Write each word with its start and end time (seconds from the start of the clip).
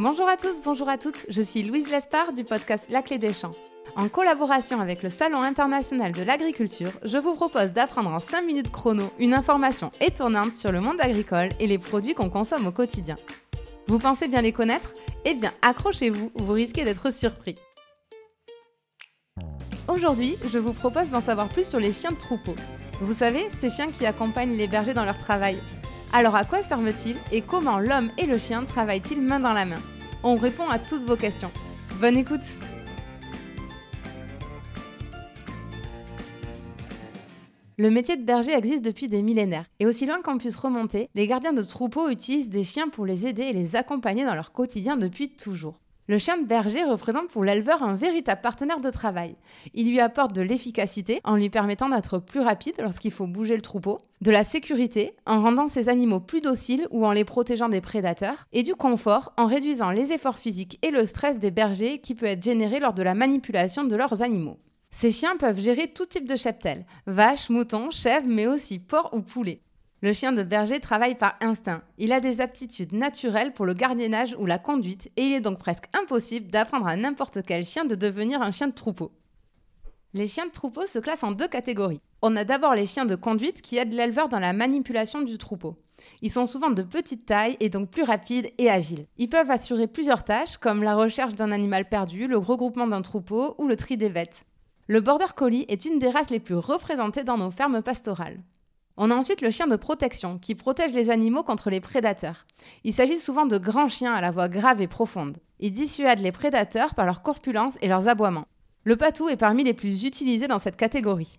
Bonjour 0.00 0.28
à 0.28 0.36
tous, 0.36 0.60
bonjour 0.62 0.88
à 0.88 0.96
toutes, 0.96 1.26
je 1.28 1.42
suis 1.42 1.64
Louise 1.64 1.90
Lespard 1.90 2.32
du 2.32 2.44
podcast 2.44 2.86
La 2.88 3.02
Clé 3.02 3.18
des 3.18 3.34
Champs. 3.34 3.50
En 3.96 4.08
collaboration 4.08 4.80
avec 4.80 5.02
le 5.02 5.08
Salon 5.08 5.42
international 5.42 6.12
de 6.12 6.22
l'agriculture, 6.22 6.92
je 7.02 7.18
vous 7.18 7.34
propose 7.34 7.72
d'apprendre 7.72 8.10
en 8.10 8.20
5 8.20 8.42
minutes 8.42 8.70
chrono 8.70 9.10
une 9.18 9.34
information 9.34 9.90
étonnante 10.00 10.54
sur 10.54 10.70
le 10.70 10.80
monde 10.80 11.00
agricole 11.00 11.48
et 11.58 11.66
les 11.66 11.78
produits 11.78 12.14
qu'on 12.14 12.30
consomme 12.30 12.68
au 12.68 12.70
quotidien. 12.70 13.16
Vous 13.88 13.98
pensez 13.98 14.28
bien 14.28 14.40
les 14.40 14.52
connaître? 14.52 14.94
Eh 15.24 15.34
bien, 15.34 15.52
accrochez-vous, 15.62 16.30
vous 16.32 16.52
risquez 16.52 16.84
d'être 16.84 17.12
surpris. 17.12 17.56
Aujourd'hui, 19.88 20.36
je 20.48 20.58
vous 20.58 20.74
propose 20.74 21.10
d'en 21.10 21.20
savoir 21.20 21.48
plus 21.48 21.68
sur 21.68 21.80
les 21.80 21.92
chiens 21.92 22.12
de 22.12 22.18
troupeau. 22.18 22.54
Vous 23.00 23.14
savez, 23.14 23.48
ces 23.58 23.68
chiens 23.68 23.90
qui 23.90 24.06
accompagnent 24.06 24.56
les 24.56 24.68
bergers 24.68 24.94
dans 24.94 25.04
leur 25.04 25.18
travail, 25.18 25.60
alors 26.12 26.36
à 26.36 26.44
quoi 26.44 26.62
servent-ils 26.62 27.16
et 27.32 27.42
comment 27.42 27.78
l'homme 27.78 28.10
et 28.16 28.24
le 28.24 28.38
chien 28.38 28.64
travaillent-ils 28.64 29.20
main 29.20 29.40
dans 29.40 29.52
la 29.52 29.66
main? 29.66 29.80
On 30.22 30.36
répond 30.36 30.68
à 30.68 30.78
toutes 30.78 31.02
vos 31.02 31.16
questions. 31.16 31.50
Bonne 32.00 32.16
écoute 32.16 32.40
Le 37.76 37.90
métier 37.90 38.16
de 38.16 38.24
berger 38.24 38.56
existe 38.56 38.84
depuis 38.84 39.08
des 39.08 39.22
millénaires, 39.22 39.66
et 39.78 39.86
aussi 39.86 40.04
loin 40.04 40.20
qu'on 40.20 40.38
puisse 40.38 40.56
remonter, 40.56 41.08
les 41.14 41.28
gardiens 41.28 41.52
de 41.52 41.62
troupeaux 41.62 42.08
utilisent 42.08 42.50
des 42.50 42.64
chiens 42.64 42.88
pour 42.88 43.06
les 43.06 43.28
aider 43.28 43.42
et 43.42 43.52
les 43.52 43.76
accompagner 43.76 44.24
dans 44.24 44.34
leur 44.34 44.50
quotidien 44.50 44.96
depuis 44.96 45.28
toujours. 45.36 45.78
Le 46.10 46.18
chien 46.18 46.38
de 46.38 46.46
berger 46.46 46.84
représente 46.84 47.28
pour 47.28 47.44
l'éleveur 47.44 47.82
un 47.82 47.94
véritable 47.94 48.40
partenaire 48.40 48.80
de 48.80 48.88
travail. 48.88 49.36
Il 49.74 49.90
lui 49.90 50.00
apporte 50.00 50.34
de 50.34 50.40
l'efficacité 50.40 51.20
en 51.22 51.36
lui 51.36 51.50
permettant 51.50 51.90
d'être 51.90 52.18
plus 52.18 52.40
rapide 52.40 52.76
lorsqu'il 52.80 53.10
faut 53.10 53.26
bouger 53.26 53.54
le 53.54 53.60
troupeau, 53.60 53.98
de 54.22 54.30
la 54.30 54.42
sécurité 54.42 55.14
en 55.26 55.38
rendant 55.38 55.68
ses 55.68 55.90
animaux 55.90 56.20
plus 56.20 56.40
dociles 56.40 56.88
ou 56.90 57.04
en 57.04 57.12
les 57.12 57.26
protégeant 57.26 57.68
des 57.68 57.82
prédateurs, 57.82 58.46
et 58.54 58.62
du 58.62 58.74
confort 58.74 59.34
en 59.36 59.44
réduisant 59.44 59.90
les 59.90 60.14
efforts 60.14 60.38
physiques 60.38 60.78
et 60.80 60.90
le 60.90 61.04
stress 61.04 61.40
des 61.40 61.50
bergers 61.50 61.98
qui 61.98 62.14
peut 62.14 62.24
être 62.24 62.42
généré 62.42 62.80
lors 62.80 62.94
de 62.94 63.02
la 63.02 63.14
manipulation 63.14 63.84
de 63.84 63.94
leurs 63.94 64.22
animaux. 64.22 64.56
Ces 64.90 65.10
chiens 65.10 65.36
peuvent 65.36 65.60
gérer 65.60 65.88
tout 65.88 66.06
type 66.06 66.26
de 66.26 66.36
cheptel, 66.36 66.86
vaches, 67.06 67.50
moutons, 67.50 67.90
chèvres, 67.90 68.26
mais 68.26 68.46
aussi 68.46 68.78
porcs 68.78 69.12
ou 69.12 69.20
poulets. 69.20 69.60
Le 70.00 70.12
chien 70.12 70.30
de 70.30 70.44
berger 70.44 70.78
travaille 70.78 71.16
par 71.16 71.34
instinct. 71.40 71.82
Il 71.98 72.12
a 72.12 72.20
des 72.20 72.40
aptitudes 72.40 72.92
naturelles 72.92 73.52
pour 73.52 73.66
le 73.66 73.74
gardiennage 73.74 74.36
ou 74.38 74.46
la 74.46 74.58
conduite 74.58 75.10
et 75.16 75.22
il 75.22 75.34
est 75.34 75.40
donc 75.40 75.58
presque 75.58 75.86
impossible 75.92 76.52
d'apprendre 76.52 76.86
à 76.86 76.94
n'importe 76.94 77.42
quel 77.44 77.64
chien 77.64 77.84
de 77.84 77.96
devenir 77.96 78.40
un 78.40 78.52
chien 78.52 78.68
de 78.68 78.72
troupeau. 78.72 79.10
Les 80.14 80.28
chiens 80.28 80.46
de 80.46 80.52
troupeau 80.52 80.86
se 80.86 81.00
classent 81.00 81.24
en 81.24 81.32
deux 81.32 81.48
catégories. 81.48 82.00
On 82.22 82.36
a 82.36 82.44
d'abord 82.44 82.74
les 82.74 82.86
chiens 82.86 83.06
de 83.06 83.16
conduite 83.16 83.60
qui 83.60 83.76
aident 83.76 83.92
l'éleveur 83.92 84.28
dans 84.28 84.38
la 84.38 84.52
manipulation 84.52 85.20
du 85.22 85.36
troupeau. 85.36 85.76
Ils 86.22 86.30
sont 86.30 86.46
souvent 86.46 86.70
de 86.70 86.82
petite 86.84 87.26
taille 87.26 87.56
et 87.58 87.68
donc 87.68 87.90
plus 87.90 88.04
rapides 88.04 88.52
et 88.56 88.70
agiles. 88.70 89.06
Ils 89.16 89.28
peuvent 89.28 89.50
assurer 89.50 89.88
plusieurs 89.88 90.22
tâches 90.22 90.58
comme 90.58 90.84
la 90.84 90.94
recherche 90.94 91.34
d'un 91.34 91.50
animal 91.50 91.88
perdu, 91.88 92.28
le 92.28 92.38
regroupement 92.38 92.86
d'un 92.86 93.02
troupeau 93.02 93.56
ou 93.58 93.66
le 93.66 93.74
tri 93.74 93.96
des 93.96 94.10
bêtes. 94.10 94.44
Le 94.86 95.00
border 95.00 95.34
collie 95.34 95.66
est 95.68 95.84
une 95.84 95.98
des 95.98 96.08
races 96.08 96.30
les 96.30 96.40
plus 96.40 96.54
représentées 96.54 97.24
dans 97.24 97.36
nos 97.36 97.50
fermes 97.50 97.82
pastorales. 97.82 98.38
On 99.00 99.12
a 99.12 99.14
ensuite 99.14 99.42
le 99.42 99.52
chien 99.52 99.68
de 99.68 99.76
protection, 99.76 100.38
qui 100.38 100.56
protège 100.56 100.92
les 100.92 101.08
animaux 101.08 101.44
contre 101.44 101.70
les 101.70 101.80
prédateurs. 101.80 102.46
Il 102.82 102.92
s'agit 102.92 103.16
souvent 103.16 103.46
de 103.46 103.56
grands 103.56 103.86
chiens 103.86 104.12
à 104.12 104.20
la 104.20 104.32
voix 104.32 104.48
grave 104.48 104.82
et 104.82 104.88
profonde. 104.88 105.38
Ils 105.60 105.72
dissuadent 105.72 106.18
les 106.18 106.32
prédateurs 106.32 106.96
par 106.96 107.06
leur 107.06 107.22
corpulence 107.22 107.78
et 107.80 107.86
leurs 107.86 108.08
aboiements. 108.08 108.48
Le 108.82 108.96
patou 108.96 109.28
est 109.28 109.36
parmi 109.36 109.62
les 109.62 109.72
plus 109.72 110.02
utilisés 110.02 110.48
dans 110.48 110.58
cette 110.58 110.76
catégorie. 110.76 111.38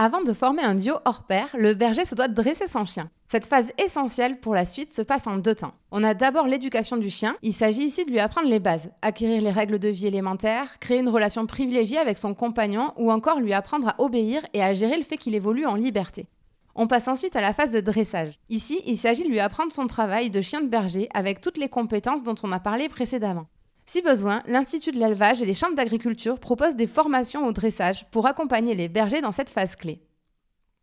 Avant 0.00 0.22
de 0.22 0.32
former 0.32 0.62
un 0.62 0.76
duo 0.76 0.94
hors 1.06 1.24
pair, 1.24 1.48
le 1.58 1.74
berger 1.74 2.04
se 2.04 2.14
doit 2.14 2.28
dresser 2.28 2.68
son 2.68 2.84
chien. 2.84 3.10
Cette 3.26 3.48
phase 3.48 3.72
essentielle 3.84 4.38
pour 4.38 4.54
la 4.54 4.64
suite 4.64 4.92
se 4.92 5.02
passe 5.02 5.26
en 5.26 5.38
deux 5.38 5.56
temps. 5.56 5.74
On 5.90 6.04
a 6.04 6.14
d'abord 6.14 6.46
l'éducation 6.46 6.96
du 6.96 7.10
chien. 7.10 7.34
Il 7.42 7.52
s'agit 7.52 7.82
ici 7.82 8.04
de 8.04 8.12
lui 8.12 8.20
apprendre 8.20 8.48
les 8.48 8.60
bases, 8.60 8.92
acquérir 9.02 9.42
les 9.42 9.50
règles 9.50 9.80
de 9.80 9.88
vie 9.88 10.06
élémentaires, 10.06 10.78
créer 10.78 11.00
une 11.00 11.08
relation 11.08 11.46
privilégiée 11.46 11.98
avec 11.98 12.16
son 12.16 12.32
compagnon 12.32 12.92
ou 12.96 13.10
encore 13.10 13.40
lui 13.40 13.52
apprendre 13.52 13.88
à 13.88 13.96
obéir 14.00 14.40
et 14.54 14.62
à 14.62 14.72
gérer 14.72 14.98
le 14.98 15.02
fait 15.02 15.16
qu'il 15.16 15.34
évolue 15.34 15.66
en 15.66 15.74
liberté. 15.74 16.28
On 16.76 16.86
passe 16.86 17.08
ensuite 17.08 17.34
à 17.34 17.40
la 17.40 17.52
phase 17.52 17.72
de 17.72 17.80
dressage. 17.80 18.38
Ici, 18.48 18.80
il 18.86 18.98
s'agit 18.98 19.24
de 19.24 19.30
lui 19.30 19.40
apprendre 19.40 19.72
son 19.72 19.88
travail 19.88 20.30
de 20.30 20.40
chien 20.42 20.60
de 20.60 20.68
berger 20.68 21.08
avec 21.12 21.40
toutes 21.40 21.58
les 21.58 21.68
compétences 21.68 22.22
dont 22.22 22.36
on 22.44 22.52
a 22.52 22.60
parlé 22.60 22.88
précédemment. 22.88 23.48
Si 23.88 24.02
besoin, 24.02 24.42
l'Institut 24.46 24.92
de 24.92 24.98
l'élevage 24.98 25.40
et 25.40 25.46
les 25.46 25.54
chambres 25.54 25.74
d'agriculture 25.74 26.38
proposent 26.38 26.76
des 26.76 26.86
formations 26.86 27.46
au 27.46 27.52
dressage 27.52 28.04
pour 28.10 28.26
accompagner 28.26 28.74
les 28.74 28.86
bergers 28.86 29.22
dans 29.22 29.32
cette 29.32 29.48
phase 29.48 29.76
clé. 29.76 30.02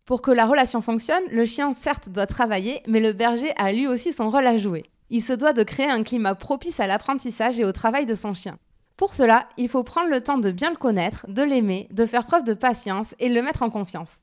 Pour 0.07 0.23
que 0.23 0.31
la 0.31 0.47
relation 0.47 0.81
fonctionne, 0.81 1.21
le 1.29 1.45
chien 1.45 1.75
certes 1.75 2.09
doit 2.09 2.25
travailler, 2.25 2.81
mais 2.87 2.99
le 2.99 3.13
berger 3.13 3.53
a 3.57 3.71
lui 3.71 3.85
aussi 3.85 4.11
son 4.11 4.31
rôle 4.31 4.47
à 4.47 4.57
jouer. 4.57 4.85
Il 5.11 5.21
se 5.21 5.33
doit 5.33 5.53
de 5.53 5.61
créer 5.61 5.87
un 5.87 6.01
climat 6.01 6.33
propice 6.33 6.79
à 6.79 6.87
l'apprentissage 6.87 7.59
et 7.59 7.63
au 7.63 7.71
travail 7.71 8.07
de 8.07 8.15
son 8.15 8.33
chien. 8.33 8.57
Pour 8.97 9.13
cela, 9.13 9.49
il 9.57 9.69
faut 9.69 9.83
prendre 9.83 10.09
le 10.09 10.21
temps 10.21 10.39
de 10.39 10.49
bien 10.49 10.71
le 10.71 10.75
connaître, 10.75 11.27
de 11.29 11.43
l'aimer, 11.43 11.87
de 11.91 12.07
faire 12.07 12.25
preuve 12.25 12.43
de 12.43 12.55
patience 12.55 13.13
et 13.19 13.29
le 13.29 13.43
mettre 13.43 13.61
en 13.61 13.69
confiance. 13.69 14.15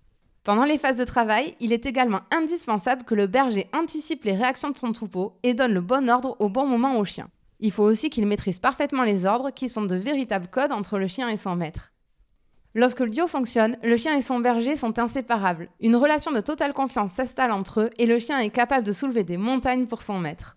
Pendant 0.43 0.65
les 0.65 0.79
phases 0.79 0.97
de 0.97 1.05
travail, 1.05 1.55
il 1.61 1.73
est 1.73 1.87
également 1.87 2.23
indispensable 2.33 3.05
que 3.05 3.15
le 3.15 3.29
berger 3.29 3.69
anticipe 3.73 4.25
les 4.25 4.35
réactions 4.35 4.71
de 4.71 4.77
son 4.77 4.93
troupeau 4.93 5.39
et 5.45 5.55
donne 5.55 5.73
le 5.73 5.81
bon 5.81 6.11
ordre 6.11 6.35
au 6.41 6.49
bon 6.49 6.67
moment 6.67 6.99
au 6.99 7.05
chien. 7.05 7.29
Il 7.65 7.71
faut 7.71 7.85
aussi 7.85 8.11
qu'il 8.11 8.27
maîtrise 8.27 8.59
parfaitement 8.59 9.05
les 9.05 9.25
ordres 9.25 9.51
qui 9.51 9.69
sont 9.69 9.85
de 9.85 9.95
véritables 9.95 10.49
codes 10.49 10.73
entre 10.73 10.99
le 10.99 11.07
chien 11.07 11.29
et 11.29 11.37
son 11.37 11.55
maître. 11.55 11.93
Lorsque 12.75 13.01
le 13.01 13.11
duo 13.11 13.29
fonctionne, 13.29 13.77
le 13.85 13.97
chien 13.97 14.17
et 14.17 14.23
son 14.23 14.41
berger 14.41 14.75
sont 14.75 14.99
inséparables. 14.99 15.69
Une 15.81 15.95
relation 15.95 16.33
de 16.33 16.41
totale 16.41 16.73
confiance 16.73 17.13
s'installe 17.13 17.53
entre 17.53 17.83
eux 17.83 17.91
et 17.99 18.07
le 18.07 18.19
chien 18.19 18.41
est 18.41 18.51
capable 18.51 18.85
de 18.85 18.93
soulever 18.93 19.23
des 19.23 19.37
montagnes 19.37 19.87
pour 19.87 20.03
son 20.03 20.19
maître. 20.19 20.57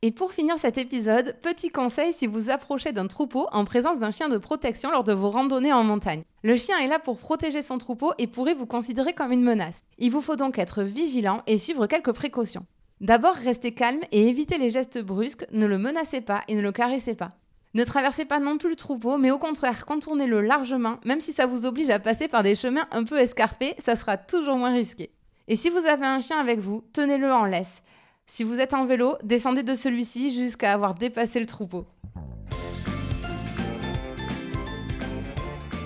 Et 0.00 0.10
pour 0.10 0.32
finir 0.32 0.56
cet 0.58 0.78
épisode, 0.78 1.36
petit 1.42 1.68
conseil 1.68 2.14
si 2.14 2.26
vous 2.26 2.48
approchez 2.48 2.92
d'un 2.92 3.08
troupeau 3.08 3.46
en 3.52 3.66
présence 3.66 3.98
d'un 3.98 4.10
chien 4.10 4.30
de 4.30 4.38
protection 4.38 4.90
lors 4.90 5.04
de 5.04 5.12
vos 5.12 5.28
randonnées 5.28 5.72
en 5.74 5.84
montagne. 5.84 6.24
Le 6.42 6.56
chien 6.56 6.78
est 6.78 6.88
là 6.88 6.98
pour 6.98 7.18
protéger 7.18 7.62
son 7.62 7.76
troupeau 7.76 8.14
et 8.16 8.26
pourrait 8.26 8.54
vous 8.54 8.66
considérer 8.66 9.12
comme 9.12 9.32
une 9.32 9.44
menace. 9.44 9.82
Il 9.98 10.10
vous 10.10 10.22
faut 10.22 10.36
donc 10.36 10.58
être 10.58 10.82
vigilant 10.82 11.42
et 11.46 11.58
suivre 11.58 11.86
quelques 11.86 12.12
précautions. 12.12 12.64
D'abord, 13.02 13.34
restez 13.34 13.72
calme 13.72 14.00
et 14.12 14.28
évitez 14.28 14.58
les 14.58 14.70
gestes 14.70 15.02
brusques, 15.02 15.44
ne 15.50 15.66
le 15.66 15.76
menacez 15.76 16.20
pas 16.20 16.42
et 16.46 16.54
ne 16.54 16.62
le 16.62 16.70
caressez 16.70 17.16
pas. 17.16 17.32
Ne 17.74 17.82
traversez 17.82 18.24
pas 18.24 18.38
non 18.38 18.58
plus 18.58 18.70
le 18.70 18.76
troupeau, 18.76 19.18
mais 19.18 19.32
au 19.32 19.40
contraire, 19.40 19.86
contournez-le 19.86 20.40
largement, 20.40 20.98
même 21.04 21.20
si 21.20 21.32
ça 21.32 21.46
vous 21.46 21.66
oblige 21.66 21.90
à 21.90 21.98
passer 21.98 22.28
par 22.28 22.44
des 22.44 22.54
chemins 22.54 22.86
un 22.92 23.02
peu 23.02 23.18
escarpés, 23.18 23.74
ça 23.84 23.96
sera 23.96 24.16
toujours 24.16 24.56
moins 24.56 24.72
risqué. 24.72 25.10
Et 25.48 25.56
si 25.56 25.68
vous 25.68 25.84
avez 25.84 26.06
un 26.06 26.20
chien 26.20 26.38
avec 26.38 26.60
vous, 26.60 26.84
tenez-le 26.92 27.32
en 27.32 27.44
laisse. 27.44 27.82
Si 28.26 28.44
vous 28.44 28.60
êtes 28.60 28.72
en 28.72 28.84
vélo, 28.84 29.16
descendez 29.24 29.64
de 29.64 29.74
celui-ci 29.74 30.32
jusqu'à 30.32 30.72
avoir 30.72 30.94
dépassé 30.94 31.40
le 31.40 31.46
troupeau. 31.46 31.86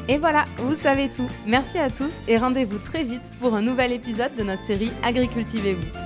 Et 0.08 0.18
voilà, 0.18 0.44
vous 0.58 0.76
savez 0.76 1.10
tout. 1.10 1.28
Merci 1.46 1.78
à 1.78 1.88
tous 1.88 2.12
et 2.28 2.36
rendez-vous 2.36 2.78
très 2.78 3.04
vite 3.04 3.32
pour 3.40 3.54
un 3.54 3.62
nouvel 3.62 3.92
épisode 3.92 4.36
de 4.36 4.42
notre 4.42 4.66
série 4.66 4.92
Agricultivez-vous. 5.02 6.05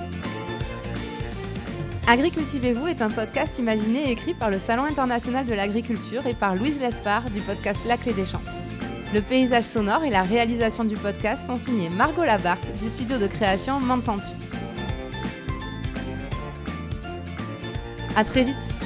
Agricultivez-vous 2.11 2.87
est 2.87 3.01
un 3.01 3.09
podcast 3.09 3.57
imaginé 3.57 4.09
et 4.09 4.11
écrit 4.11 4.33
par 4.33 4.49
le 4.49 4.59
Salon 4.59 4.83
international 4.83 5.45
de 5.45 5.53
l'agriculture 5.53 6.27
et 6.27 6.33
par 6.33 6.55
Louise 6.55 6.77
Lespard 6.77 7.29
du 7.29 7.39
podcast 7.39 7.79
La 7.87 7.95
Clé 7.95 8.11
des 8.11 8.25
Champs. 8.25 8.41
Le 9.13 9.21
paysage 9.21 9.63
sonore 9.63 10.03
et 10.03 10.09
la 10.09 10.21
réalisation 10.21 10.83
du 10.83 10.97
podcast 10.97 11.47
sont 11.47 11.55
signés 11.55 11.89
Margot 11.89 12.25
Labarthe 12.25 12.77
du 12.81 12.89
studio 12.89 13.17
de 13.17 13.27
création 13.27 13.79
M'entends-tu. 13.79 14.35
À 18.17 18.25
très 18.25 18.43
vite 18.43 18.80